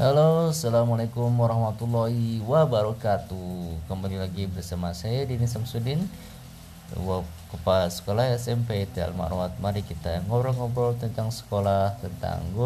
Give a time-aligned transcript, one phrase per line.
[0.00, 3.76] Halo, Assalamualaikum warahmatullahi wabarakatuh.
[3.92, 6.08] Kembali lagi bersama saya Dini Samsudin.
[7.52, 9.12] Kepala Sekolah SMP Al
[9.60, 12.60] Mari kita ngobrol-ngobrol tentang sekolah, tentang guru.